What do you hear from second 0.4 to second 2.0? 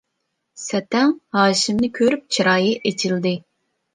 سەتەڭ ھاشىمنى